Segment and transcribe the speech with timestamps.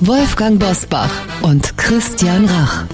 [0.00, 1.10] Wolfgang Bosbach
[1.40, 2.84] und Christian Rach.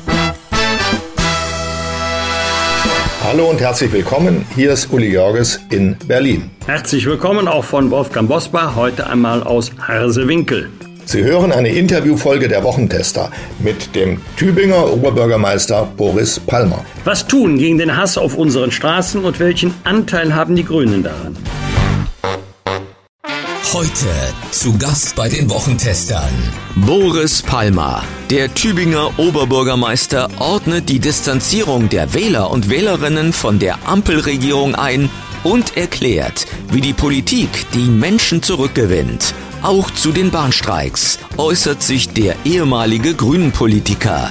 [3.24, 4.46] Hallo und herzlich willkommen.
[4.54, 6.50] Hier ist Uli Jorges in Berlin.
[6.66, 10.68] Herzlich willkommen auch von Wolfgang Bosbach, heute einmal aus Harsewinkel.
[11.04, 16.84] Sie hören eine Interviewfolge der Wochentester mit dem Tübinger Oberbürgermeister Boris Palmer.
[17.05, 21.36] Was tun gegen den Hass auf unseren Straßen und welchen Anteil haben die Grünen daran?
[23.74, 24.06] Heute
[24.50, 26.30] zu Gast bei den Wochentestern.
[26.76, 34.74] Boris Palmer, der Tübinger Oberbürgermeister, ordnet die Distanzierung der Wähler und Wählerinnen von der Ampelregierung
[34.74, 35.08] ein
[35.42, 39.32] und erklärt, wie die Politik die Menschen zurückgewinnt.
[39.62, 44.30] Auch zu den Bahnstreiks äußert sich der ehemalige Grünen-Politiker.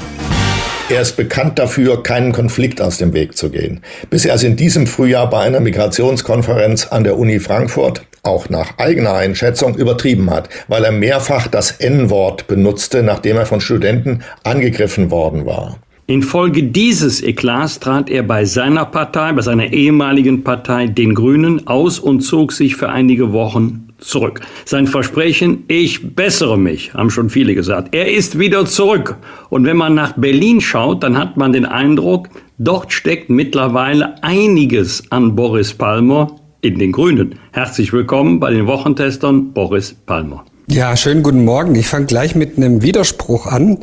[0.89, 3.81] Er ist bekannt dafür, keinen Konflikt aus dem Weg zu gehen.
[4.11, 8.77] Bis er es in diesem Frühjahr bei einer Migrationskonferenz an der Uni Frankfurt auch nach
[8.77, 15.11] eigener Einschätzung übertrieben hat, weil er mehrfach das N-Wort benutzte, nachdem er von Studenten angegriffen
[15.11, 15.77] worden war.
[16.07, 21.99] Infolge dieses Eklats trat er bei seiner Partei, bei seiner ehemaligen Partei, den Grünen, aus
[21.99, 24.41] und zog sich für einige Wochen zurück.
[24.65, 27.95] Sein Versprechen, ich bessere mich, haben schon viele gesagt.
[27.95, 29.15] Er ist wieder zurück.
[29.49, 35.03] Und wenn man nach Berlin schaut, dann hat man den Eindruck, dort steckt mittlerweile einiges
[35.11, 37.35] an Boris Palmer in den Grünen.
[37.51, 40.45] Herzlich willkommen bei den Wochentestern Boris Palmer.
[40.67, 41.75] Ja, schönen guten Morgen.
[41.75, 43.79] Ich fange gleich mit einem Widerspruch an.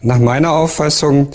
[0.00, 1.28] Nach meiner Auffassung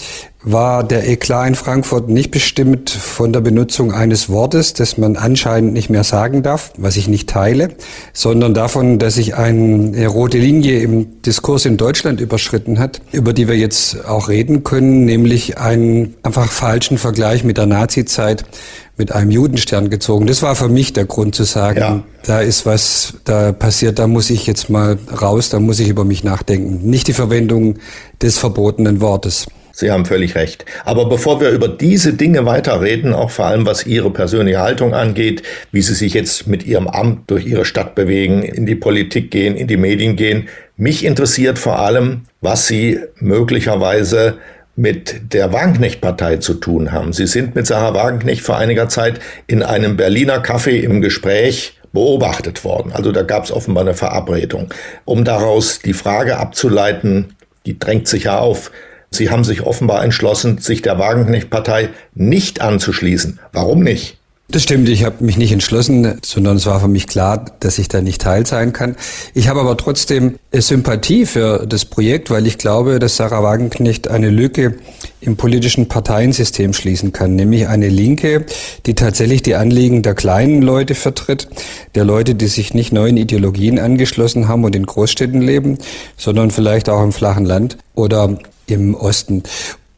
[0.44, 5.74] war der Eklat in Frankfurt nicht bestimmt von der Benutzung eines Wortes, das man anscheinend
[5.74, 7.70] nicht mehr sagen darf, was ich nicht teile,
[8.12, 13.48] sondern davon, dass sich eine rote Linie im Diskurs in Deutschland überschritten hat, über die
[13.48, 18.44] wir jetzt auch reden können, nämlich einen einfach falschen Vergleich mit der Nazizeit
[18.98, 20.28] mit einem Judenstern gezogen.
[20.28, 22.04] Das war für mich der Grund zu sagen, ja.
[22.26, 26.04] da ist was, da passiert, da muss ich jetzt mal raus, da muss ich über
[26.04, 26.90] mich nachdenken.
[26.90, 27.78] Nicht die Verwendung
[28.22, 29.48] des verbotenen Wortes.
[29.80, 30.66] Sie haben völlig recht.
[30.86, 35.44] Aber bevor wir über diese Dinge weiterreden, auch vor allem was Ihre persönliche Haltung angeht,
[35.72, 39.56] wie Sie sich jetzt mit Ihrem Amt durch Ihre Stadt bewegen, in die Politik gehen,
[39.56, 44.40] in die Medien gehen, mich interessiert vor allem, was Sie möglicherweise
[44.78, 47.12] mit der Wagenknecht-Partei zu tun haben.
[47.12, 52.64] Sie sind mit Sarah Wagenknecht vor einiger Zeit in einem Berliner Café im Gespräch beobachtet
[52.64, 52.92] worden.
[52.94, 54.72] Also da gab es offenbar eine Verabredung.
[55.04, 57.36] Um daraus die Frage abzuleiten,
[57.66, 58.72] die drängt sich ja auf.
[59.10, 63.40] Sie haben sich offenbar entschlossen, sich der Wagenknecht-Partei nicht anzuschließen.
[63.54, 64.20] Warum nicht?
[64.50, 67.90] Das stimmt, ich habe mich nicht entschlossen, sondern es war für mich klar, dass ich
[67.90, 68.96] da nicht Teil sein kann.
[69.34, 74.30] Ich habe aber trotzdem Sympathie für das Projekt, weil ich glaube, dass Sarah Wagenknecht eine
[74.30, 74.78] Lücke
[75.20, 78.46] im politischen Parteiensystem schließen kann, nämlich eine Linke,
[78.86, 81.50] die tatsächlich die Anliegen der kleinen Leute vertritt,
[81.96, 85.78] der Leute, die sich nicht neuen Ideologien angeschlossen haben und in Großstädten leben,
[86.16, 89.44] sondern vielleicht auch im flachen Land oder im Osten.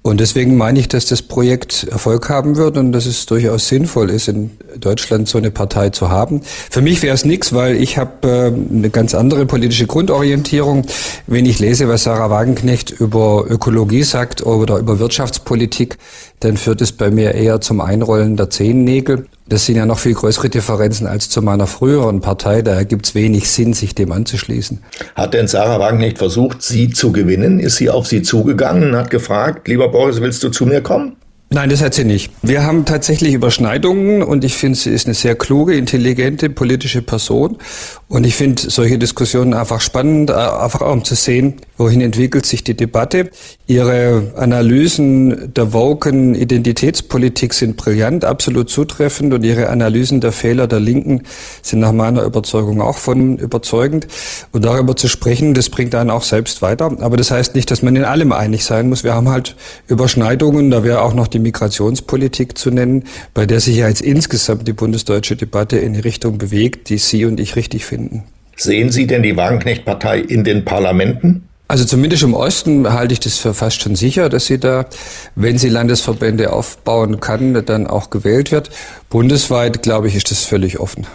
[0.09, 4.09] Und deswegen meine ich, dass das Projekt Erfolg haben wird und dass es durchaus sinnvoll
[4.09, 4.49] ist, in
[4.79, 6.41] Deutschland so eine Partei zu haben.
[6.43, 10.87] Für mich wäre es nichts, weil ich habe äh, eine ganz andere politische Grundorientierung.
[11.27, 15.99] Wenn ich lese, was Sarah Wagenknecht über Ökologie sagt oder über Wirtschaftspolitik,
[16.39, 19.25] dann führt es bei mir eher zum Einrollen der Zehennägel.
[19.47, 22.61] Das sind ja noch viel größere Differenzen als zu meiner früheren Partei.
[22.61, 24.79] Daher gibt es wenig Sinn, sich dem anzuschließen.
[25.16, 27.59] Hat denn Sarah Wagenknecht versucht, Sie zu gewinnen?
[27.59, 31.16] Ist sie auf Sie zugegangen und hat gefragt, lieber Boris, willst du zu mir kommen?
[31.51, 32.31] Nein, das hat sie nicht.
[32.43, 37.57] Wir haben tatsächlich Überschneidungen und ich finde, sie ist eine sehr kluge, intelligente politische Person.
[38.07, 42.63] Und ich finde solche Diskussionen einfach spannend, äh, einfach um zu sehen, wohin entwickelt sich
[42.63, 43.31] die Debatte.
[43.65, 50.79] Ihre Analysen der woken Identitätspolitik sind brillant, absolut zutreffend und ihre Analysen der Fehler der
[50.79, 51.24] Linken
[51.63, 54.07] sind nach meiner Überzeugung auch von überzeugend.
[54.51, 56.91] Und darüber zu sprechen, das bringt einen auch selbst weiter.
[57.00, 59.03] Aber das heißt nicht, dass man in allem einig sein muss.
[59.03, 59.56] Wir haben halt
[59.88, 64.01] Überschneidungen, da wäre auch noch die die Migrationspolitik zu nennen, bei der sich ja jetzt
[64.01, 68.24] insgesamt die bundesdeutsche Debatte in die Richtung bewegt, die Sie und ich richtig finden.
[68.56, 71.44] Sehen Sie denn die Wagenknecht-Partei in den Parlamenten?
[71.69, 74.88] Also zumindest im Osten halte ich das für fast schon sicher, dass sie da,
[75.36, 78.71] wenn sie Landesverbände aufbauen kann, dann auch gewählt wird.
[79.09, 81.06] Bundesweit, glaube ich, ist das völlig offen.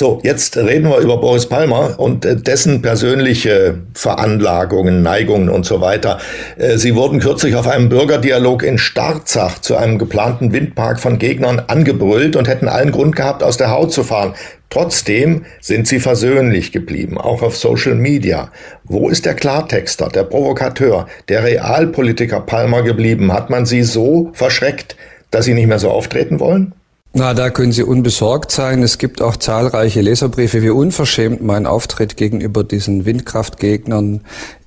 [0.00, 5.82] So, jetzt reden wir über Boris Palmer und äh, dessen persönliche Veranlagungen, Neigungen und so
[5.82, 6.18] weiter.
[6.56, 11.60] Äh, Sie wurden kürzlich auf einem Bürgerdialog in Starzach zu einem geplanten Windpark von Gegnern
[11.66, 14.32] angebrüllt und hätten allen Grund gehabt, aus der Haut zu fahren.
[14.70, 18.50] Trotzdem sind sie versöhnlich geblieben, auch auf Social Media.
[18.84, 23.34] Wo ist der Klartexter, der Provokateur, der Realpolitiker Palmer geblieben?
[23.34, 24.96] Hat man sie so verschreckt,
[25.30, 26.72] dass sie nicht mehr so auftreten wollen?
[27.12, 28.84] Na, da können Sie unbesorgt sein.
[28.84, 34.20] Es gibt auch zahlreiche Leserbriefe, wie unverschämt mein Auftritt gegenüber diesen Windkraftgegnern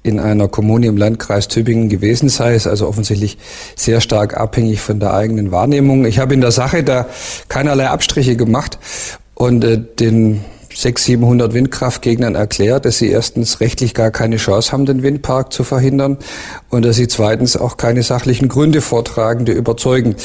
[0.04, 2.54] in einer Kommune im Landkreis Tübingen gewesen sei.
[2.56, 3.38] Ist also offensichtlich
[3.78, 6.04] sehr stark abhängig von der eigenen Wahrnehmung.
[6.04, 7.08] Ich habe in der Sache da
[7.48, 8.78] keinerlei Abstriche gemacht
[9.36, 10.44] und äh, den
[10.76, 15.64] 600, 700 Windkraftgegnern erklärt, dass sie erstens rechtlich gar keine Chance haben, den Windpark zu
[15.64, 16.18] verhindern
[16.70, 20.16] und dass sie zweitens auch keine sachlichen Gründe vortragen, die überzeugen.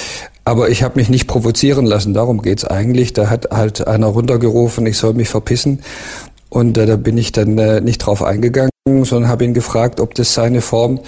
[0.49, 3.13] Aber ich habe mich nicht provozieren lassen, darum geht's eigentlich.
[3.13, 5.81] Da hat halt einer runtergerufen, ich soll mich verpissen.
[6.49, 10.15] Und äh, da bin ich dann äh, nicht drauf eingegangen, sondern habe ihn gefragt, ob
[10.15, 11.01] das seine Form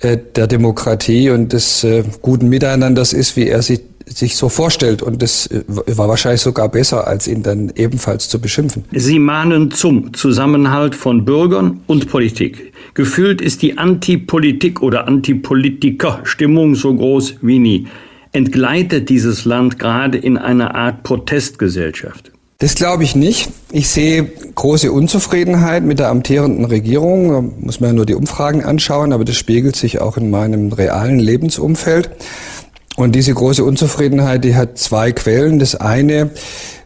[0.00, 5.00] äh, der Demokratie und des äh, guten Miteinanders ist, wie er sich sich so vorstellt.
[5.00, 8.84] Und das äh, war wahrscheinlich sogar besser, als ihn dann ebenfalls zu beschimpfen.
[8.92, 12.74] Sie mahnen zum Zusammenhalt von Bürgern und Politik.
[12.92, 17.86] Gefühlt ist die Antipolitik oder Antipolitiker-Stimmung so groß wie nie.
[18.36, 22.32] Entgleitet dieses Land gerade in eine Art Protestgesellschaft?
[22.58, 23.48] Das glaube ich nicht.
[23.72, 27.30] Ich sehe große Unzufriedenheit mit der amtierenden Regierung.
[27.30, 30.70] Da muss man ja nur die Umfragen anschauen, aber das spiegelt sich auch in meinem
[30.70, 32.10] realen Lebensumfeld.
[32.96, 35.58] Und diese große Unzufriedenheit, die hat zwei Quellen.
[35.58, 36.28] Das eine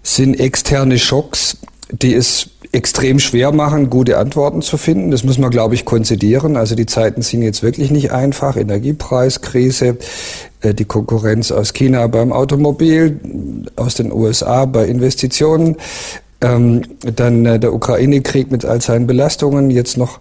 [0.05, 1.56] sind externe Schocks,
[1.91, 5.11] die es extrem schwer machen, gute Antworten zu finden.
[5.11, 6.56] Das muss man, glaube ich, konzidieren.
[6.56, 8.56] Also die Zeiten sind jetzt wirklich nicht einfach.
[8.56, 9.99] Energiepreiskrise,
[10.61, 13.19] äh, die Konkurrenz aus China beim Automobil,
[13.76, 15.76] aus den USA bei Investitionen.
[16.40, 20.20] Ähm, dann äh, der Ukraine-Krieg mit all seinen Belastungen, jetzt noch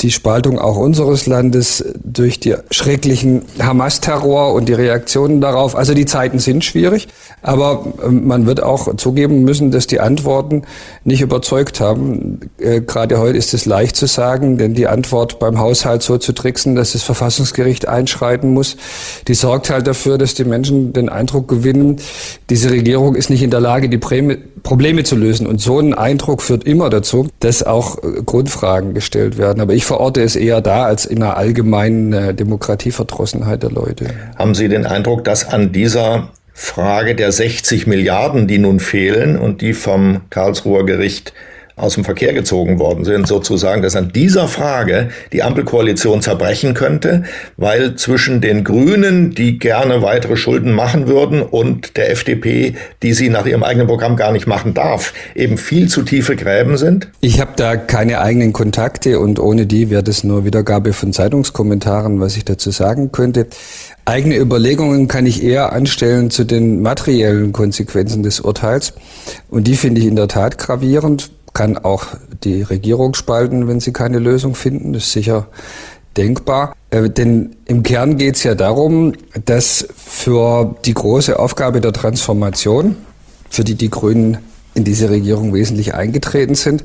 [0.00, 5.74] die Spaltung auch unseres Landes durch die schrecklichen Hamas-Terror und die Reaktionen darauf.
[5.74, 7.08] Also die Zeiten sind schwierig,
[7.42, 10.62] aber ähm, man wird auch zugeben müssen, dass die Antworten
[11.02, 12.40] nicht überzeugt haben.
[12.58, 16.32] Äh, gerade heute ist es leicht zu sagen, denn die Antwort beim Haushalt so zu
[16.32, 18.76] tricksen, dass das Verfassungsgericht einschreiten muss,
[19.26, 21.96] die sorgt halt dafür, dass die Menschen den Eindruck gewinnen,
[22.50, 25.46] diese Regierung ist nicht in der Lage, die Probleme zu lösen.
[25.46, 29.60] Und so ein Eindruck führt immer dazu, dass auch äh, Grundfragen gestellt werden.
[29.60, 34.06] Aber ich verorte es eher da als in einer allgemeinen äh, Demokratieverdrossenheit der Leute.
[34.36, 39.62] Haben Sie den Eindruck, dass an dieser Frage der 60 Milliarden, die nun fehlen und
[39.62, 41.32] die vom Karlsruher Gericht
[41.78, 47.24] aus dem Verkehr gezogen worden sind, sozusagen, dass an dieser Frage die Ampelkoalition zerbrechen könnte,
[47.56, 53.28] weil zwischen den Grünen, die gerne weitere Schulden machen würden, und der FDP, die sie
[53.28, 57.08] nach ihrem eigenen Programm gar nicht machen darf, eben viel zu tiefe Gräben sind?
[57.20, 62.20] Ich habe da keine eigenen Kontakte und ohne die wäre das nur Wiedergabe von Zeitungskommentaren,
[62.20, 63.46] was ich dazu sagen könnte.
[64.04, 68.94] Eigene Überlegungen kann ich eher anstellen zu den materiellen Konsequenzen des Urteils.
[69.50, 72.06] Und die finde ich in der Tat gravierend kann auch
[72.44, 74.92] die Regierung spalten, wenn sie keine Lösung finden.
[74.92, 75.48] Das ist sicher
[76.16, 76.72] denkbar.
[76.90, 79.14] Äh, denn im Kern geht es ja darum,
[79.44, 82.94] dass für die große Aufgabe der Transformation,
[83.50, 84.38] für die die Grünen
[84.74, 86.84] in diese Regierung wesentlich eingetreten sind,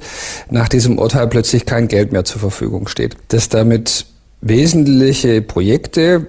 [0.50, 3.16] nach diesem Urteil plötzlich kein Geld mehr zur Verfügung steht.
[3.28, 4.08] Dass damit
[4.42, 6.26] wesentliche Projekte,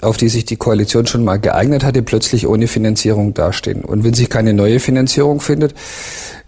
[0.00, 3.84] auf die sich die Koalition schon mal geeignet hatte, plötzlich ohne Finanzierung dastehen.
[3.84, 5.74] Und wenn sich keine neue Finanzierung findet,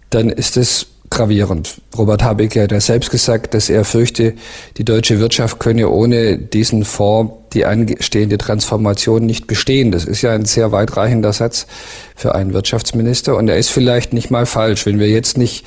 [0.09, 1.81] dann ist es gravierend.
[1.95, 4.33] Robert Habeck hat ja selbst gesagt, dass er fürchte,
[4.77, 9.91] die deutsche Wirtschaft könne ohne diesen Fonds die anstehende Transformation nicht bestehen.
[9.91, 11.67] Das ist ja ein sehr weitreichender Satz
[12.15, 14.85] für einen Wirtschaftsminister und er ist vielleicht nicht mal falsch.
[14.85, 15.65] Wenn wir jetzt nicht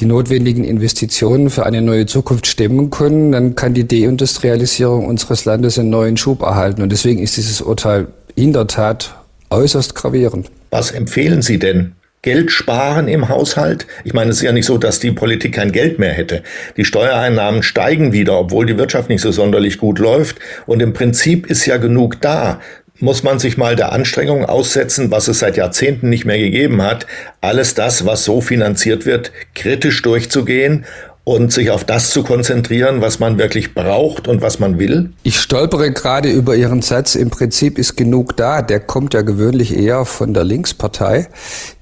[0.00, 5.78] die notwendigen Investitionen für eine neue Zukunft stemmen können, dann kann die Deindustrialisierung unseres Landes
[5.78, 6.82] einen neuen Schub erhalten.
[6.82, 9.16] Und deswegen ist dieses Urteil in der Tat
[9.50, 10.50] äußerst gravierend.
[10.70, 13.86] Was empfehlen Sie denn Geld sparen im Haushalt?
[14.02, 16.42] Ich meine, es ist ja nicht so, dass die Politik kein Geld mehr hätte.
[16.78, 20.38] Die Steuereinnahmen steigen wieder, obwohl die Wirtschaft nicht so sonderlich gut läuft.
[20.64, 22.60] Und im Prinzip ist ja genug da.
[22.98, 27.06] Muss man sich mal der Anstrengung aussetzen, was es seit Jahrzehnten nicht mehr gegeben hat,
[27.42, 30.86] alles das, was so finanziert wird, kritisch durchzugehen
[31.24, 35.10] und sich auf das zu konzentrieren, was man wirklich braucht und was man will?
[35.22, 38.60] Ich stolpere gerade über Ihren Satz, im Prinzip ist genug da.
[38.60, 41.28] Der kommt ja gewöhnlich eher von der Linkspartei.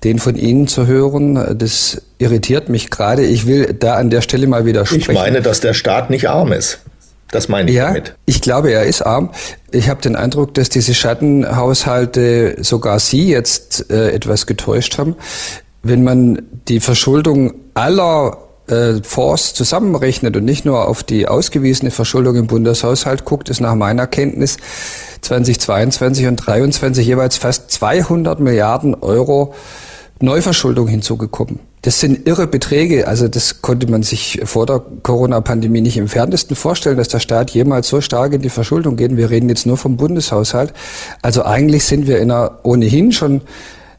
[0.04, 3.24] Den von Ihnen zu hören, das irritiert mich gerade.
[3.24, 5.10] Ich will da an der Stelle mal widersprechen.
[5.10, 6.78] Ich meine, dass der Staat nicht arm ist.
[7.32, 8.14] Das meine ich ja, damit.
[8.26, 9.30] Ich glaube, er ist arm.
[9.72, 15.16] Ich habe den Eindruck, dass diese Schattenhaushalte sogar Sie jetzt äh, etwas getäuscht haben.
[15.82, 18.38] wenn man die Verschuldung aller
[18.72, 23.74] äh, Fonds zusammenrechnet und nicht nur auf die ausgewiesene Verschuldung im Bundeshaushalt guckt, ist nach
[23.74, 24.56] meiner Kenntnis
[25.20, 29.54] 2022 und 2023 jeweils fast 200 Milliarden Euro
[30.20, 31.58] Neuverschuldung hinzugekommen.
[31.82, 33.08] Das sind irre Beträge.
[33.08, 37.50] Also das konnte man sich vor der Corona-Pandemie nicht im ferntesten vorstellen, dass der Staat
[37.50, 39.16] jemals so stark in die Verschuldung geht.
[39.16, 40.72] Wir reden jetzt nur vom Bundeshaushalt.
[41.22, 43.40] Also eigentlich sind wir in einer ohnehin schon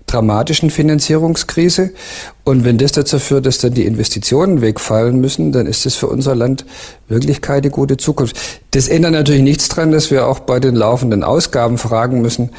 [0.07, 1.91] dramatischen Finanzierungskrise.
[2.43, 6.07] Und wenn das dazu führt, dass dann die Investitionen wegfallen müssen, dann ist das für
[6.07, 6.65] unser Land
[7.07, 8.35] wirklich keine gute Zukunft.
[8.71, 12.49] Das ändert natürlich nichts daran, dass wir auch bei den laufenden Ausgaben fragen müssen,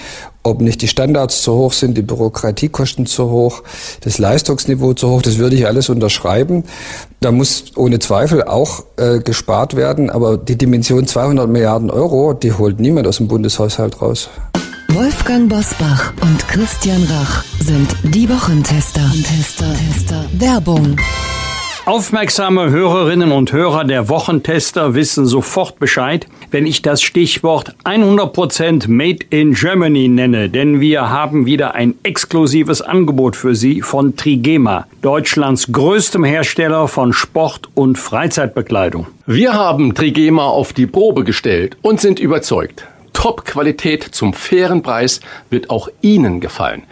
[0.43, 3.63] ob nicht die Standards zu hoch sind, die Bürokratiekosten zu hoch,
[4.03, 5.23] das Leistungsniveau zu hoch.
[5.23, 6.65] Das würde ich alles unterschreiben.
[7.21, 10.11] Da muss ohne Zweifel auch äh, gespart werden.
[10.11, 14.29] Aber die Dimension 200 Milliarden Euro, die holt niemand aus dem Bundeshaushalt raus.
[14.95, 19.11] Wolfgang Bosbach und Christian Rach sind die Wochentester.
[19.25, 20.25] Tester, Tester.
[20.35, 20.97] Werbung.
[21.85, 29.27] Aufmerksame Hörerinnen und Hörer der Wochentester wissen sofort Bescheid, wenn ich das Stichwort 100% Made
[29.31, 35.73] in Germany nenne, denn wir haben wieder ein exklusives Angebot für Sie von Trigema, Deutschlands
[35.73, 39.09] größtem Hersteller von Sport- und Freizeitbekleidung.
[39.27, 42.87] Wir haben Trigema auf die Probe gestellt und sind überzeugt.
[43.15, 46.83] Top-Qualität zum fairen Preis wird auch Ihnen gefallen.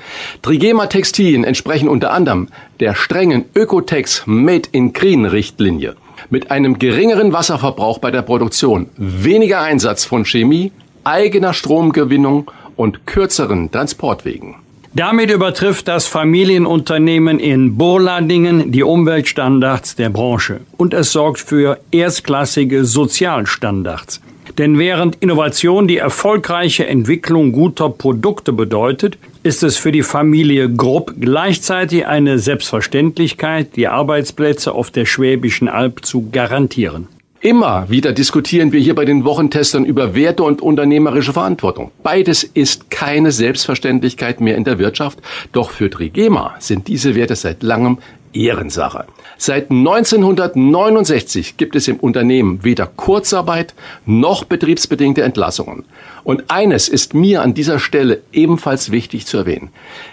[0.40, 2.48] Trigema Textilien entsprechen unter anderem
[2.80, 5.96] der strengen Ökotex Made in Green Richtlinie.
[6.30, 10.72] Mit einem geringeren Wasserverbrauch bei der Produktion, weniger Einsatz von Chemie,
[11.04, 14.54] eigener Stromgewinnung und kürzeren Transportwegen.
[14.94, 22.84] Damit übertrifft das Familienunternehmen in Burladingen die Umweltstandards der Branche und es sorgt für erstklassige
[22.84, 24.20] Sozialstandards.
[24.58, 31.14] Denn während Innovation die erfolgreiche Entwicklung guter Produkte bedeutet, ist es für die Familie Grupp
[31.18, 37.08] gleichzeitig eine Selbstverständlichkeit, die Arbeitsplätze auf der Schwäbischen Alb zu garantieren.
[37.40, 41.90] Immer wieder diskutieren wir hier bei den Wochentestern über Werte und unternehmerische Verantwortung.
[42.04, 45.18] Beides ist keine Selbstverständlichkeit mehr in der Wirtschaft,
[45.50, 47.98] doch für Trigema sind diese Werte seit langem
[48.32, 49.06] Ehrensache.
[49.44, 53.74] Seit 1969 gibt es im Unternehmen weder Kurzarbeit
[54.06, 55.84] noch betriebsbedingte Entlassungen.
[56.22, 59.70] Und eines ist mir an dieser Stelle ebenfalls wichtig zu erwähnen.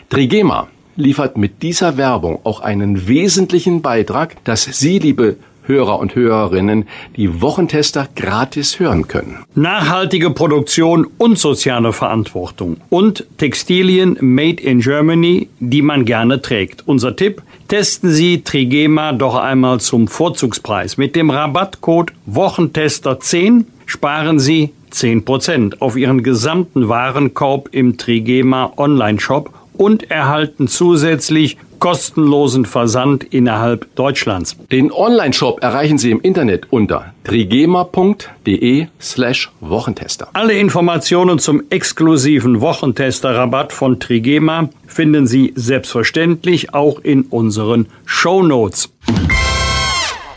[0.09, 5.38] Trigema liefert mit dieser Werbung auch einen wesentlichen Beitrag, dass Sie, liebe
[5.69, 6.85] Hörer und Hörerinnen
[7.15, 9.38] die Wochentester gratis hören können.
[9.55, 16.88] Nachhaltige Produktion und soziale Verantwortung und Textilien made in Germany, die man gerne trägt.
[16.88, 20.97] Unser Tipp, testen Sie Trigema doch einmal zum Vorzugspreis.
[20.97, 29.53] Mit dem Rabattcode Wochentester 10 sparen Sie 10% auf Ihren gesamten Warenkorb im Trigema Online-Shop
[29.73, 34.57] und erhalten zusätzlich kostenlosen Versand innerhalb Deutschlands.
[34.71, 40.27] Den Online-Shop erreichen Sie im Internet unter trigema.de slash Wochentester.
[40.33, 48.89] Alle Informationen zum exklusiven Wochentester-Rabatt von Trigema finden Sie selbstverständlich auch in unseren Show Notes.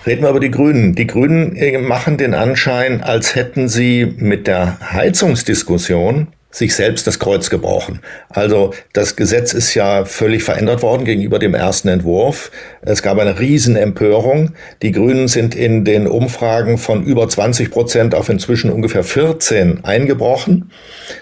[0.05, 0.95] Reden wir über die Grünen.
[0.95, 7.19] Die Grünen äh, machen den Anschein, als hätten sie mit der Heizungsdiskussion sich selbst das
[7.19, 8.01] Kreuz gebrochen.
[8.29, 12.51] Also das Gesetz ist ja völlig verändert worden gegenüber dem ersten Entwurf.
[12.83, 14.51] Es gab eine Riesenempörung.
[14.83, 20.71] Die Grünen sind in den Umfragen von über 20 Prozent auf inzwischen ungefähr 14 eingebrochen.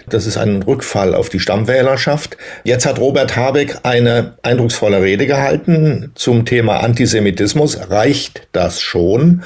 [0.09, 2.35] Das ist ein Rückfall auf die Stammwählerschaft.
[2.65, 7.89] Jetzt hat Robert Habeck eine eindrucksvolle Rede gehalten zum Thema Antisemitismus.
[7.89, 9.43] Reicht das schon?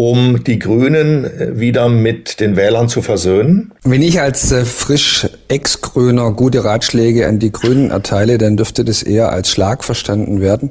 [0.00, 3.72] Um die Grünen äh, wieder mit den Wählern zu versöhnen?
[3.84, 9.02] Wenn ich als äh, frisch Ex-Grüner gute Ratschläge an die Grünen erteile, dann dürfte das
[9.02, 10.70] eher als Schlag verstanden werden.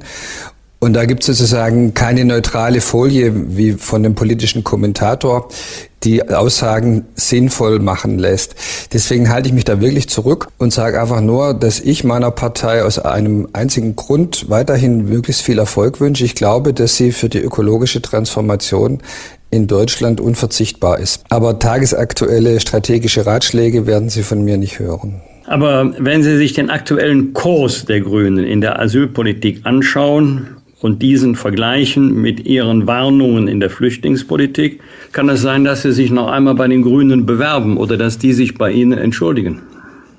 [0.82, 5.50] Und da gibt es sozusagen keine neutrale Folie wie von dem politischen Kommentator,
[6.04, 8.54] die Aussagen sinnvoll machen lässt.
[8.94, 12.82] Deswegen halte ich mich da wirklich zurück und sage einfach nur, dass ich meiner Partei
[12.82, 16.24] aus einem einzigen Grund weiterhin möglichst viel Erfolg wünsche.
[16.24, 19.02] Ich glaube, dass sie für die ökologische Transformation
[19.50, 21.24] in Deutschland unverzichtbar ist.
[21.28, 25.20] Aber tagesaktuelle strategische Ratschläge werden Sie von mir nicht hören.
[25.46, 31.36] Aber wenn Sie sich den aktuellen Kurs der Grünen in der Asylpolitik anschauen und diesen
[31.36, 34.80] vergleichen mit ihren Warnungen in der Flüchtlingspolitik,
[35.12, 38.32] kann es sein, dass sie sich noch einmal bei den Grünen bewerben oder dass die
[38.32, 39.60] sich bei ihnen entschuldigen.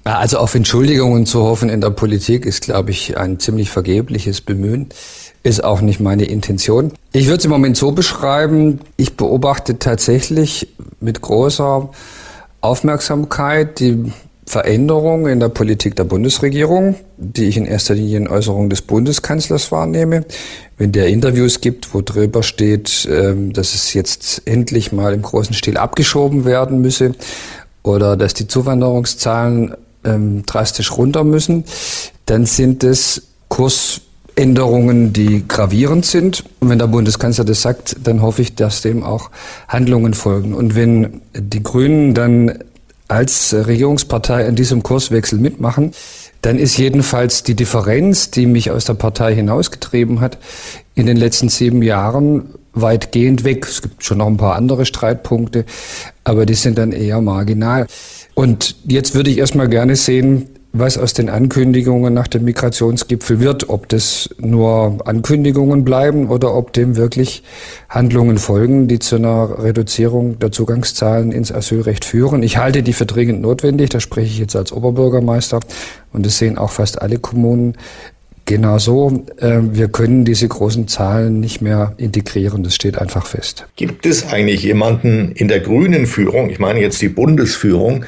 [0.04, 4.90] Also auf Entschuldigungen zu hoffen in der Politik ist, glaube ich, ein ziemlich vergebliches Bemühen.
[5.44, 6.92] Ist auch nicht meine Intention.
[7.14, 10.68] Ich würde es im Moment so beschreiben, ich beobachte tatsächlich
[11.00, 11.90] mit großer
[12.62, 14.12] Aufmerksamkeit die
[14.52, 19.72] Veränderung in der Politik der Bundesregierung, die ich in erster Linie in Äußerungen des Bundeskanzlers
[19.72, 20.26] wahrnehme.
[20.78, 25.54] Wenn der Interviews gibt, wo drüber steht, ähm, dass es jetzt endlich mal im großen
[25.54, 27.14] Stil abgeschoben werden müsse
[27.82, 31.64] oder dass die Zuwanderungszahlen ähm, drastisch runter müssen,
[32.26, 36.44] dann sind es Kursänderungen, die gravierend sind.
[36.60, 39.32] Und wenn der Bundeskanzler das sagt, dann hoffe ich, dass dem auch
[39.70, 40.54] Handlungen folgen.
[40.54, 42.60] Und wenn die Grünen dann
[43.12, 45.92] als Regierungspartei an diesem Kurswechsel mitmachen,
[46.42, 50.38] dann ist jedenfalls die Differenz, die mich aus der Partei hinausgetrieben hat,
[50.96, 53.68] in den letzten sieben Jahren weitgehend weg.
[53.68, 55.66] Es gibt schon noch ein paar andere Streitpunkte,
[56.24, 57.86] aber die sind dann eher marginal.
[58.34, 63.70] Und jetzt würde ich erstmal gerne sehen, was aus den Ankündigungen nach dem Migrationsgipfel wird,
[63.70, 67.44] ob das nur Ankündigungen bleiben oder ob dem wirklich
[67.90, 72.42] Handlungen folgen, die zu einer Reduzierung der Zugangszahlen ins Asylrecht führen.
[72.42, 75.60] Ich halte die für dringend notwendig, da spreche ich jetzt als Oberbürgermeister
[76.14, 77.76] und das sehen auch fast alle Kommunen.
[78.46, 79.24] Genau so.
[79.40, 82.64] Ähm, wir können diese großen Zahlen nicht mehr integrieren.
[82.64, 83.68] Das steht einfach fest.
[83.76, 88.04] Gibt es eigentlich jemanden in der grünen Führung, ich meine jetzt die Bundesführung,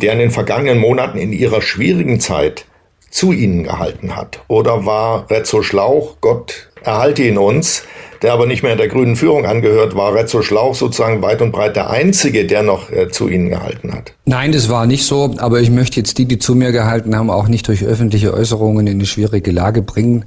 [0.00, 2.64] der in den vergangenen Monaten in ihrer schwierigen Zeit
[3.10, 4.40] zu ihnen gehalten hat?
[4.48, 7.82] Oder war Rezzo Schlauch, Gott erhalte ihn uns,
[8.22, 11.76] der aber nicht mehr der grünen Führung angehört, war Rezzo Schlauch sozusagen weit und breit
[11.76, 14.14] der Einzige, der noch äh, zu Ihnen gehalten hat?
[14.24, 17.30] Nein, das war nicht so, aber ich möchte jetzt die, die zu mir gehalten haben,
[17.30, 20.24] auch nicht durch öffentliche Äußerungen in eine schwierige Lage bringen.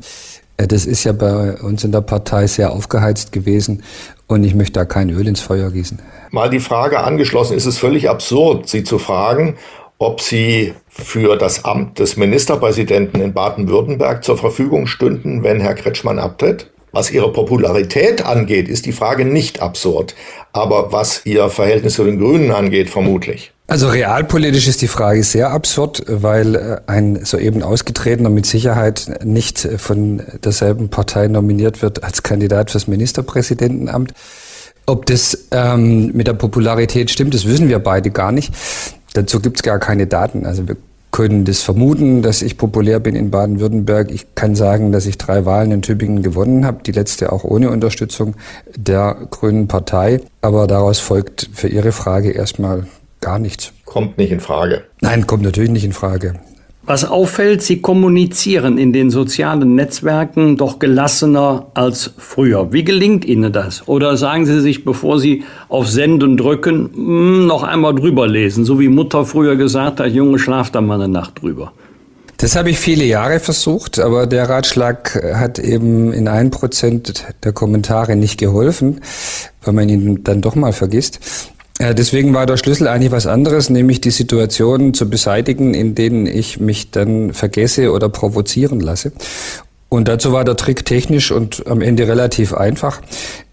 [0.58, 3.84] Äh, das ist ja bei uns in der Partei sehr aufgeheizt gewesen
[4.30, 6.00] und ich möchte da kein Öl ins Feuer gießen.
[6.32, 9.58] Mal die Frage angeschlossen, ist es völlig absurd, Sie zu fragen,
[9.98, 16.20] ob Sie für das Amt des Ministerpräsidenten in Baden-Württemberg zur Verfügung stünden, wenn Herr Kretschmann
[16.20, 16.72] abtritt?
[16.92, 20.16] Was ihre Popularität angeht, ist die Frage nicht absurd.
[20.54, 23.52] Aber was ihr Verhältnis zu den Grünen angeht, vermutlich.
[23.70, 29.60] Also realpolitisch ist die Frage sehr absurd, weil äh, ein soeben ausgetretener mit Sicherheit nicht
[29.60, 34.16] von derselben Partei nominiert wird als Kandidat fürs Ministerpräsidentenamt.
[34.88, 38.56] Ob das ähm, mit der Popularität stimmt, das wissen wir beide gar nicht.
[39.14, 40.48] Dazu gibt es gar keine Daten.
[40.48, 40.76] Also wir
[41.12, 44.10] können das vermuten, dass ich populär bin in Baden-Württemberg.
[44.10, 47.70] Ich kann sagen, dass ich drei Wahlen in Tübingen gewonnen habe, die letzte auch ohne
[47.70, 48.34] Unterstützung
[48.76, 50.22] der Grünen Partei.
[50.42, 52.88] Aber daraus folgt für Ihre Frage erstmal
[53.22, 53.74] gar nichts.
[53.86, 54.84] Kommt nicht in Frage.
[55.02, 56.40] Nein, kommt natürlich nicht in Frage.
[56.90, 62.74] Was auffällt, Sie kommunizieren in den sozialen Netzwerken doch gelassener als früher.
[62.74, 63.88] Wie gelingt Ihnen das?
[63.88, 68.80] Oder sagen Sie sich, bevor Sie auf Senden drücken, hm, noch einmal drüber lesen, so
[68.80, 71.74] wie Mutter früher gesagt hat, Junge, schlaf da mal eine Nacht drüber?
[72.38, 77.52] Das habe ich viele Jahre versucht, aber der Ratschlag hat eben in ein Prozent der
[77.52, 79.02] Kommentare nicht geholfen,
[79.62, 81.20] weil man ihn dann doch mal vergisst.
[81.80, 86.28] Äh, deswegen war der Schlüssel eigentlich was anderes, nämlich die Situationen zu beseitigen, in denen
[86.28, 89.14] ich mich dann vergesse oder provozieren lasse.
[89.88, 93.02] Und dazu war der Trick technisch und am Ende relativ einfach.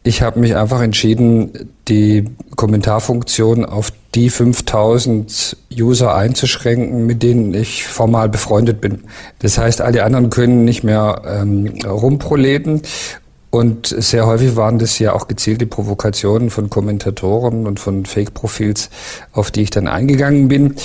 [0.02, 7.84] Ich habe mich einfach entschieden, die Kommentarfunktion auf die 5000 User einzuschränken, mit denen ich
[7.84, 9.04] formal befreundet bin.
[9.38, 12.82] Das heißt, alle anderen können nicht mehr ähm, rumproleten
[13.56, 18.90] und sehr häufig waren das ja auch gezielte Provokationen von Kommentatoren und von Fake-Profils,
[19.32, 20.76] auf die ich dann eingegangen bin,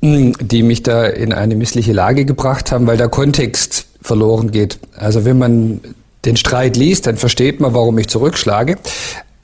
[0.00, 4.78] die mich da in eine missliche Lage gebracht haben, weil der Kontext verloren geht.
[4.96, 5.80] Also wenn man
[6.24, 8.76] den Streit liest, dann versteht man, warum ich zurückschlage.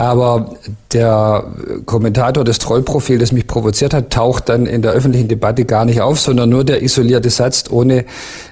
[0.05, 0.57] Aber
[0.93, 1.45] der
[1.87, 6.03] Kommentator, das Trollprofil, das mich provoziert hat, taucht dann in der öffentlichen Debatte gar nicht
[6.03, 8.05] auf, sondern nur der isolierte Satz ohne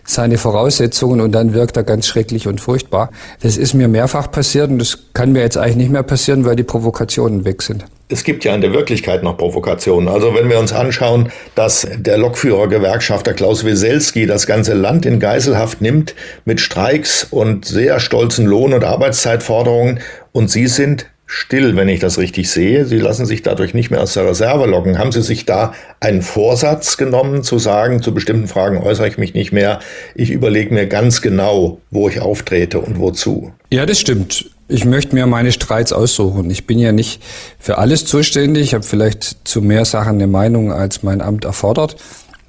[0.03, 3.11] seine Voraussetzungen und dann wirkt er ganz schrecklich und furchtbar.
[3.43, 6.57] Das ist mir mehrfach passiert und das kann mir jetzt eigentlich nicht mehr passieren, weil
[6.57, 7.85] die Provokationen weg sind.
[8.09, 10.09] Es gibt ja in der Wirklichkeit noch Provokationen.
[10.09, 15.21] Also wenn wir uns anschauen, dass der Lokführer Gewerkschafter Klaus Weselski das ganze Land in
[15.21, 16.15] Geiselhaft nimmt
[16.47, 20.01] mit Streiks und sehr stolzen Lohn- und Arbeitszeitforderungen
[20.33, 22.85] und Sie sind still, wenn ich das richtig sehe.
[22.85, 24.99] Sie lassen sich dadurch nicht mehr aus der Reserve locken.
[24.99, 29.33] Haben Sie sich da einen Vorsatz genommen, zu sagen, zu bestimmten Fragen äußere ich mich
[29.33, 29.81] nicht mehr.
[30.15, 33.51] Ich überlege mir ganz genau, wo ich auftrete und wozu.
[33.71, 34.51] Ja, das stimmt.
[34.69, 36.51] Ich möchte mir meine Streits aussuchen.
[36.51, 37.23] Ich bin ja nicht
[37.59, 38.65] für alles zuständig.
[38.65, 41.97] Ich habe vielleicht zu mehr Sachen eine Meinung, als mein Amt erfordert.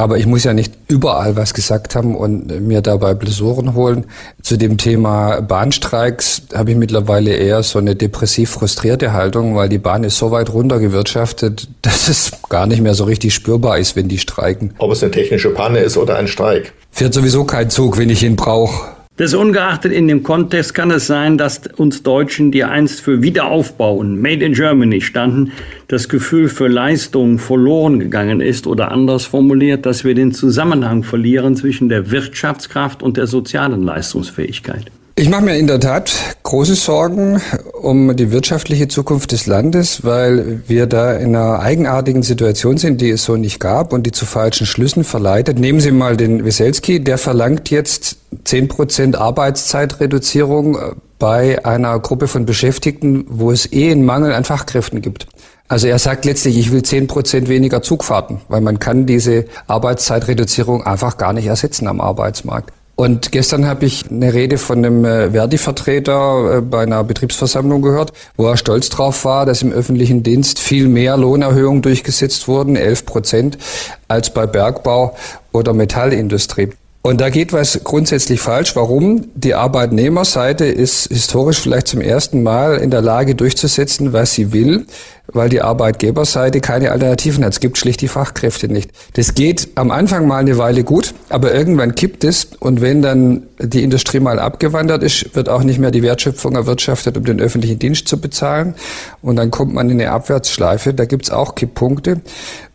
[0.04, 4.04] Aber ich muss ja nicht überall was gesagt haben und mir dabei Blessuren holen.
[4.42, 9.78] Zu dem Thema Bahnstreiks habe ich mittlerweile eher so eine depressiv frustrierte Haltung, weil die
[9.78, 14.10] Bahn ist so weit runtergewirtschaftet, dass es gar nicht mehr so richtig spürbar ist, wenn
[14.10, 14.74] die streiken.
[14.78, 16.74] Ob es eine technische Panne ist oder ein Streik.
[16.92, 18.90] Fährt sowieso kein Zug, wenn ich ihn brauche.
[19.16, 23.98] Das ungeachtet in dem Kontext kann es sein, dass uns Deutschen, die einst für Wiederaufbau
[23.98, 25.52] und Made in Germany standen,
[25.88, 31.56] das Gefühl für Leistung verloren gegangen ist oder anders formuliert, dass wir den Zusammenhang verlieren
[31.56, 34.92] zwischen der Wirtschaftskraft und der sozialen Leistungsfähigkeit.
[35.16, 37.40] Ich mache mir in der Tat große Sorgen
[37.80, 43.12] um die wirtschaftliche Zukunft des Landes, weil wir da in einer eigenartigen Situation sind, die
[43.12, 45.60] es so nicht gab und die zu falschen Schlüssen verleitet.
[45.60, 50.80] Nehmen Sie mal den Weselski, der verlangt jetzt 10 Prozent Arbeitszeitreduzierung
[51.20, 55.28] bei einer Gruppe von Beschäftigten, wo es eh einen Mangel an Fachkräften gibt.
[55.68, 60.84] Also er sagt letztlich, ich will 10 Prozent weniger Zugfahrten, weil man kann diese Arbeitszeitreduzierung
[60.84, 62.74] einfach gar nicht ersetzen am Arbeitsmarkt.
[62.96, 68.14] Und gestern habe ich eine Rede von einem äh, Verdi-Vertreter äh, bei einer Betriebsversammlung gehört,
[68.38, 73.06] wo er stolz drauf war, dass im öffentlichen Dienst viel mehr Lohnerhöhungen durchgesetzt wurden, 11
[73.06, 73.58] Prozent,
[74.08, 75.16] als bei Bergbau
[75.52, 76.70] oder Metallindustrie.
[77.06, 78.78] Und da geht was grundsätzlich falsch.
[78.78, 79.26] Warum?
[79.36, 84.86] Die Arbeitnehmerseite ist historisch vielleicht zum ersten Mal in der Lage durchzusetzen, was sie will,
[85.28, 87.52] weil die Arbeitgeberseite keine Alternativen hat.
[87.52, 88.92] Es gibt schlicht die Fachkräfte nicht.
[89.16, 92.48] Das geht am Anfang mal eine Weile gut, aber irgendwann kippt es.
[92.62, 97.18] Und wenn dann die Industrie mal abgewandert ist, wird auch nicht mehr die Wertschöpfung erwirtschaftet,
[97.18, 98.76] um den öffentlichen Dienst zu bezahlen.
[99.22, 100.94] Und dann kommt man in eine Abwärtsschleife.
[100.94, 102.22] Da gibt's auch Kipppunkte.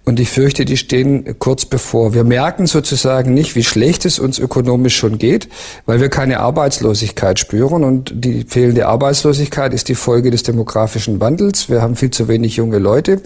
[0.08, 2.14] Und ich fürchte, die stehen kurz bevor.
[2.14, 5.50] Wir merken sozusagen nicht, wie schlecht es uns ökonomisch schon geht,
[5.84, 7.84] weil wir keine Arbeitslosigkeit spüren.
[7.84, 11.68] Und die fehlende Arbeitslosigkeit ist die Folge des demografischen Wandels.
[11.68, 13.20] Wir haben viel zu wenig junge Leute.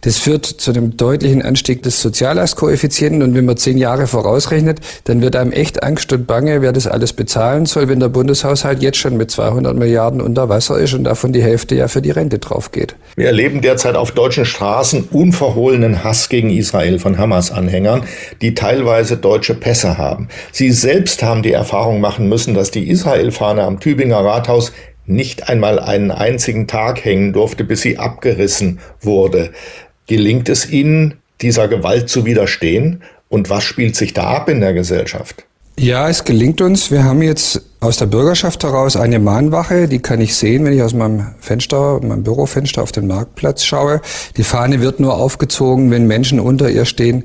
[0.00, 3.22] Das führt zu einem deutlichen Anstieg des Soziallastkoeffizienten.
[3.22, 6.86] Und wenn man zehn Jahre vorausrechnet, dann wird einem echt Angst und Bange, wer das
[6.86, 11.04] alles bezahlen soll, wenn der Bundeshaushalt jetzt schon mit 200 Milliarden unter Wasser ist und
[11.04, 12.96] davon die Hälfte ja für die Rente drauf geht.
[13.14, 18.04] Wir erleben derzeit auf deutschen Straßen unverhohlenen Hass Hass gegen Israel von Hamas-Anhängern,
[18.40, 20.28] die teilweise deutsche Pässe haben.
[20.52, 24.70] Sie selbst haben die Erfahrung machen müssen, dass die Israel-Fahne am Tübinger Rathaus
[25.06, 29.50] nicht einmal einen einzigen Tag hängen durfte, bis sie abgerissen wurde.
[30.06, 33.02] Gelingt es Ihnen, dieser Gewalt zu widerstehen?
[33.28, 35.44] Und was spielt sich da ab in der Gesellschaft?
[35.76, 36.92] Ja, es gelingt uns.
[36.92, 40.82] Wir haben jetzt aus der Bürgerschaft heraus eine Mahnwache, die kann ich sehen, wenn ich
[40.82, 44.00] aus meinem Fenster, meinem Bürofenster auf den Marktplatz schaue.
[44.38, 47.24] Die Fahne wird nur aufgezogen, wenn Menschen unter ihr stehen,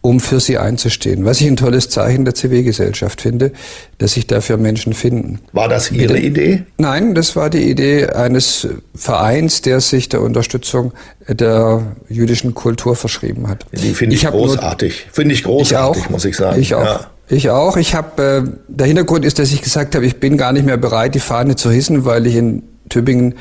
[0.00, 1.24] um für sie einzustehen.
[1.24, 3.52] Was ich ein tolles Zeichen der Zivilgesellschaft finde,
[3.98, 5.38] dass sich dafür Menschen finden.
[5.52, 6.64] War das Ihre Idee?
[6.78, 10.92] Nein, das war die Idee eines Vereins, der sich der Unterstützung
[11.28, 13.66] der jüdischen Kultur verschrieben hat.
[13.70, 15.06] Die finde ich, ich großartig.
[15.12, 16.60] Finde ich großartig, ich muss ich sagen.
[16.60, 16.84] Ich auch.
[16.84, 17.06] Ja.
[17.32, 17.78] Ich auch.
[17.78, 20.76] Ich habe äh, der Hintergrund ist, dass ich gesagt habe, ich bin gar nicht mehr
[20.76, 23.36] bereit, die Fahne zu hissen, weil ich in Tübingen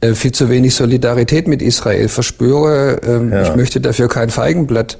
[0.00, 3.00] äh, viel zu wenig Solidarität mit Israel verspüre.
[3.06, 3.42] Ähm, ja.
[3.42, 4.98] Ich möchte dafür kein Feigenblatt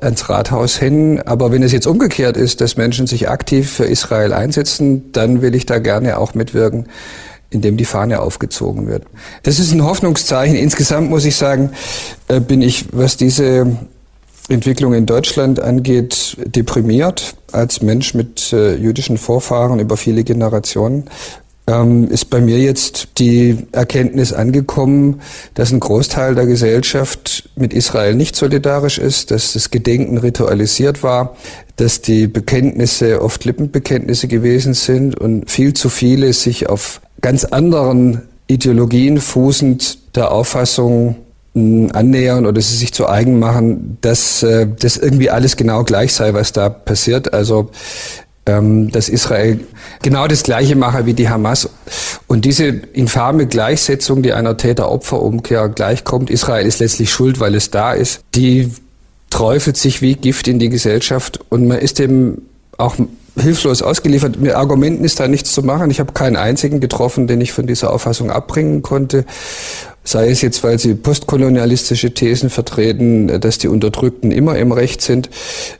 [0.00, 1.20] ans Rathaus hängen.
[1.22, 5.56] Aber wenn es jetzt umgekehrt ist, dass Menschen sich aktiv für Israel einsetzen, dann will
[5.56, 6.86] ich da gerne auch mitwirken
[7.48, 9.04] indem die Fahne aufgezogen wird.
[9.44, 10.56] Das ist ein Hoffnungszeichen.
[10.56, 11.70] Insgesamt muss ich sagen,
[12.26, 13.76] äh, bin ich, was diese
[14.48, 21.04] Entwicklung in Deutschland angeht, deprimiert als Mensch mit äh, jüdischen Vorfahren über viele Generationen.
[21.68, 25.20] Ähm, ist bei mir jetzt die Erkenntnis angekommen,
[25.54, 31.36] dass ein Großteil der Gesellschaft mit Israel nicht solidarisch ist, dass das Gedenken ritualisiert war,
[31.74, 38.22] dass die Bekenntnisse oft Lippenbekenntnisse gewesen sind und viel zu viele sich auf ganz anderen
[38.46, 41.16] Ideologien fußend der Auffassung
[41.56, 46.34] annähern oder sie sich zu eigen machen, dass äh, das irgendwie alles genau gleich sei,
[46.34, 47.32] was da passiert.
[47.32, 47.70] Also
[48.46, 49.60] ähm, dass Israel
[50.02, 51.68] genau das Gleiche mache wie die Hamas.
[52.26, 57.92] Und diese infame Gleichsetzung, die einer Täter-Opfer-Umkehr gleichkommt, Israel ist letztlich schuld, weil es da
[57.92, 58.70] ist, die
[59.30, 62.42] träufelt sich wie Gift in die Gesellschaft und man ist dem
[62.78, 62.96] auch
[63.38, 64.38] hilflos ausgeliefert.
[64.38, 65.90] Mit Argumenten ist da nichts zu machen.
[65.90, 69.24] Ich habe keinen einzigen getroffen, den ich von dieser Auffassung abbringen konnte
[70.06, 75.28] sei es jetzt, weil sie postkolonialistische Thesen vertreten, dass die Unterdrückten immer im Recht sind,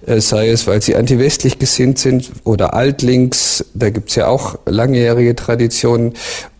[0.07, 5.37] äh, sei es, weil sie antiwestlich gesinnt sind oder altlinks, da gibt's ja auch langjährige
[5.37, 6.12] Traditionen,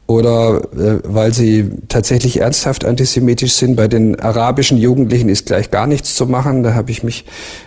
[0.07, 3.75] oder äh, weil sie tatsächlich ernsthaft antisemitisch sind.
[3.75, 6.63] Bei den arabischen Jugendlichen ist gleich gar nichts zu machen.
[6.63, 7.25] Da habe ich mich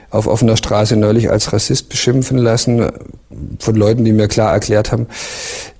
[0.09, 2.87] auf offener Straße neulich als Rassist beschimpfen lassen
[3.59, 5.07] von Leuten, die mir klar erklärt haben,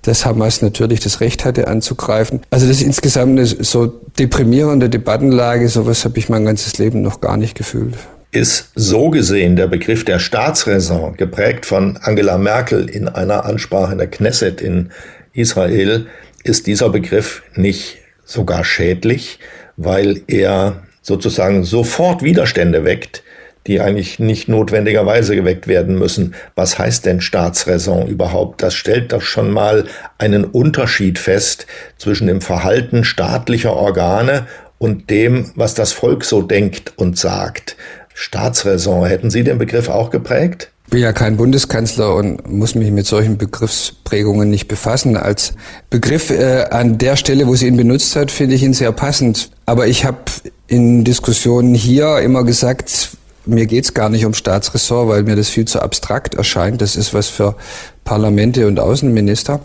[0.02, 2.42] dass Hamas natürlich das Recht hatte anzugreifen.
[2.50, 7.22] Also das ist insgesamt eine so deprimierende Debattenlage, sowas habe ich mein ganzes Leben noch
[7.22, 7.96] gar nicht gefühlt.
[8.32, 13.98] Ist so gesehen der Begriff der Staatsräson, geprägt von Angela Merkel in einer Ansprache in
[13.98, 14.92] der Knesset in
[15.34, 16.08] Israel,
[16.44, 19.40] ist dieser Begriff nicht sogar schädlich,
[19.78, 23.24] weil er sozusagen sofort Widerstände weckt,
[23.70, 26.34] die eigentlich nicht notwendigerweise geweckt werden müssen.
[26.56, 28.64] Was heißt denn Staatsräson überhaupt?
[28.64, 29.86] Das stellt doch schon mal
[30.18, 31.68] einen Unterschied fest
[32.00, 34.48] zwischen dem Verhalten staatlicher Organe
[34.80, 37.78] und dem, was das Volk so denkt und sagt.
[38.16, 40.72] Staatsräson, hätten Sie den Begriff auch geprägt?
[40.90, 45.16] Bin ja kein Bundeskanzler und muss mich mit solchen Begriffsprägungen nicht befassen.
[45.16, 45.54] Als
[45.92, 49.52] Begriff äh, an der Stelle, wo sie ihn benutzt hat, finde ich ihn sehr passend.
[49.68, 50.18] Aber ich habe
[50.66, 53.12] in Diskussionen hier immer gesagt,
[53.50, 56.82] mir geht's gar nicht um Staatsressort, weil mir das viel zu abstrakt erscheint.
[56.82, 57.56] Das ist was für
[58.04, 59.60] Parlamente und Außenminister.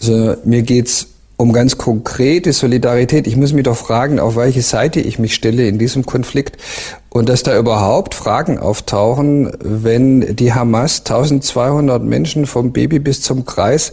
[0.00, 3.26] Also, mir geht's um ganz konkrete Solidarität.
[3.26, 6.56] Ich muss mich doch fragen, auf welche Seite ich mich stelle in diesem Konflikt
[7.10, 13.44] und dass da überhaupt Fragen auftauchen, wenn die Hamas 1200 Menschen vom Baby bis zum
[13.44, 13.92] Kreis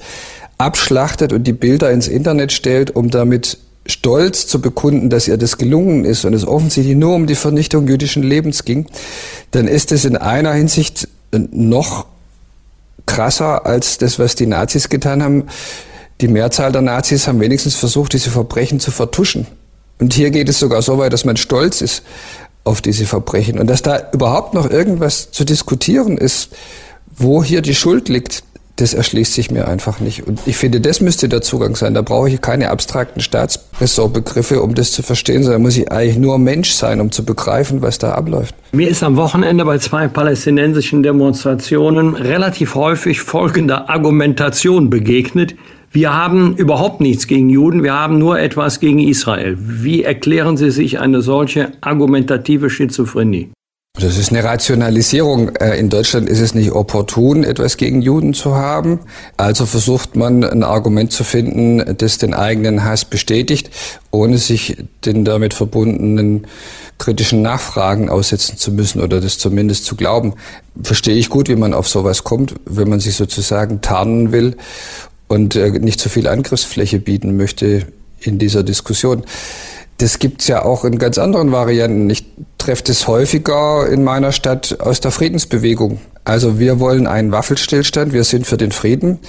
[0.58, 5.58] abschlachtet und die Bilder ins Internet stellt, um damit stolz zu bekunden, dass ihr das
[5.58, 8.86] gelungen ist und es offensichtlich nur um die Vernichtung jüdischen Lebens ging,
[9.52, 12.06] dann ist es in einer Hinsicht noch
[13.06, 15.46] krasser als das, was die Nazis getan haben
[16.22, 19.48] die Mehrzahl der Nazis haben wenigstens versucht, diese Verbrechen zu vertuschen.
[20.00, 22.04] Und hier geht es sogar so weit, dass man stolz ist
[22.64, 23.60] auf diese Verbrechen.
[23.60, 26.50] Und dass da überhaupt noch irgendwas zu diskutieren ist,
[27.16, 28.44] wo hier die Schuld liegt,
[28.82, 30.28] das erschließt sich mir einfach nicht.
[30.28, 31.94] Und ich finde, das müsste der Zugang sein.
[31.94, 36.40] Da brauche ich keine abstrakten Staatsressortbegriffe, um das zu verstehen, sondern muss ich eigentlich nur
[36.40, 38.56] Mensch sein, um zu begreifen, was da abläuft.
[38.72, 45.56] Mir ist am Wochenende bei zwei palästinensischen Demonstrationen relativ häufig folgende Argumentation begegnet,
[45.94, 49.58] wir haben überhaupt nichts gegen Juden, wir haben nur etwas gegen Israel.
[49.60, 53.52] Wie erklären Sie sich eine solche argumentative Schizophrenie?
[53.94, 55.56] Das ist eine Rationalisierung.
[55.58, 59.00] Äh, in Deutschland ist es nicht opportun, etwas gegen Juden zu haben.
[59.38, 63.70] Also versucht man ein Argument zu finden, das den eigenen Hass bestätigt,
[64.10, 66.48] ohne sich den damit verbundenen
[67.00, 70.36] kritischen Nachfragen aussetzen zu müssen oder das zumindest zu glauben.
[70.82, 74.56] Verstehe ich gut, wie man auf sowas kommt, wenn man sich sozusagen tarnen will
[75.28, 77.88] und äh, nicht zu viel Angriffsfläche bieten möchte
[78.20, 79.24] in dieser Diskussion.
[80.02, 82.10] Das gibt's ja auch in ganz anderen Varianten.
[82.10, 82.26] Ich
[82.58, 86.02] treffe das häufiger in meiner Stadt aus der Friedensbewegung.
[86.24, 89.20] Also wir wollen einen Waffelstillstand, wir sind für den Frieden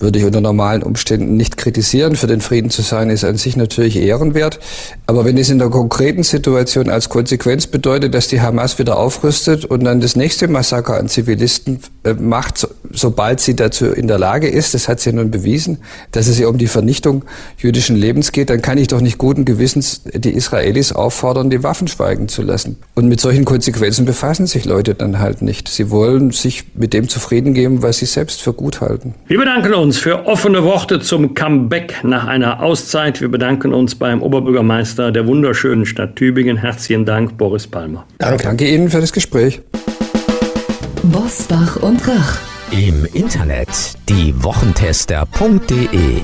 [0.00, 2.16] würde ich unter normalen Umständen nicht kritisieren.
[2.16, 4.58] Für den Frieden zu sein ist an sich natürlich ehrenwert.
[5.06, 9.64] Aber wenn es in der konkreten Situation als Konsequenz bedeutet, dass die Hamas wieder aufrüstet
[9.64, 11.80] und dann das nächste Massaker an Zivilisten
[12.18, 15.78] macht, so, sobald sie dazu in der Lage ist, das hat sie nun bewiesen,
[16.12, 17.24] dass es ihr um die Vernichtung
[17.58, 21.88] jüdischen Lebens geht, dann kann ich doch nicht guten Gewissens die Israelis auffordern, die Waffen
[21.88, 22.78] schweigen zu lassen.
[22.94, 25.68] Und mit solchen Konsequenzen befassen sich Leute dann halt nicht.
[25.68, 29.14] Sie wollen sich mit dem zufrieden geben, was sie selbst für gut halten.
[29.26, 33.20] Wir bedanken uns uns für offene Worte zum Comeback nach einer Auszeit.
[33.20, 36.58] Wir bedanken uns beim Oberbürgermeister der wunderschönen Stadt Tübingen.
[36.58, 38.06] Herzlichen Dank, Boris Palmer.
[38.18, 39.62] Danke, Danke Ihnen für das Gespräch.
[41.04, 42.38] Bosbach und Rach.
[42.70, 43.68] Im Internet
[44.08, 46.22] diewochentester.de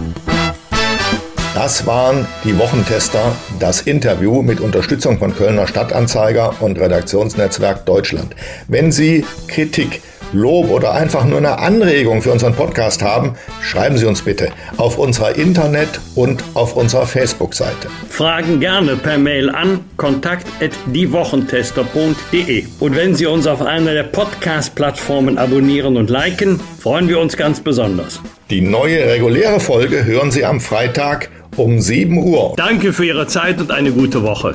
[1.55, 8.37] das waren die Wochentester, das Interview mit Unterstützung von Kölner Stadtanzeiger und Redaktionsnetzwerk Deutschland.
[8.69, 14.07] Wenn Sie Kritik Lob oder einfach nur eine Anregung für unseren Podcast haben, schreiben Sie
[14.07, 17.89] uns bitte auf unserer Internet- und auf unserer Facebook-Seite.
[18.09, 22.65] Fragen gerne per Mail an kontakt@diewochentester.de.
[22.81, 27.61] Und wenn Sie uns auf einer der Podcast-Plattformen abonnieren und liken, freuen wir uns ganz
[27.61, 28.21] besonders.
[28.51, 32.55] Die neue reguläre Folge hören Sie am Freitag um 7 Uhr.
[32.57, 34.55] Danke für Ihre Zeit und eine gute Woche.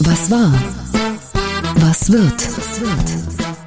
[0.00, 0.52] Was war?
[1.76, 2.48] Was wird?
[2.56, 3.13] Was wird?